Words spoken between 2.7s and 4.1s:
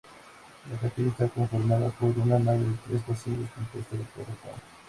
tres pasillos compuesta de